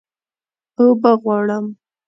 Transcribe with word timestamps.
اوبه 0.79 1.11
غواړم 1.21 1.65